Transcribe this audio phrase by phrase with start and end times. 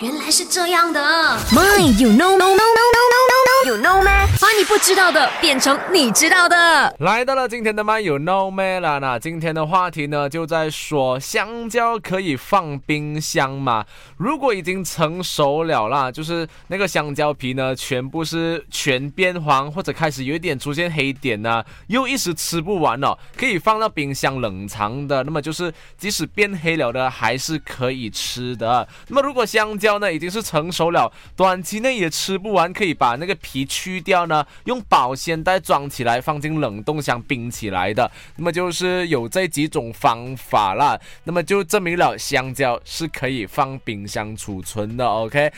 [0.00, 1.00] 原来是这样的。
[1.52, 2.75] My, you know, no, no,
[4.76, 6.94] 不知道的变成你知道的。
[6.98, 8.98] 来到了今天的 My You Know 咩啦？
[8.98, 13.86] 那今天的话题呢，就在说香蕉可以放冰箱吗？
[14.18, 25.22] 如果已经成熟了啦，就是那个香蕉皮呢，全部是全变黄或者开始有一点出现黑点呢，又一时吃不完了，可以放到冰箱冷藏的。
[25.24, 28.86] 那么就是即使变黑了的，还是可以吃的。
[29.08, 38.08] 那么如果香蕉呢已经是成熟了，短期内也吃不完，可以把那个皮去掉呢，用保鲜袋装起来，放进冷冻箱冰起来的。
[38.36, 40.96] 那么就是有这几种方法啦。
[41.24, 45.06] 那么就证明了香蕉是可以放冰箱储存的。
[45.06, 45.52] OK。